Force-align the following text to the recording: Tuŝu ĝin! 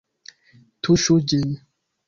Tuŝu 0.87 1.19
ĝin! 1.33 1.55